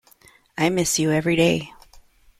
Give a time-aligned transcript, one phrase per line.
[0.57, 1.73] I miss you every day.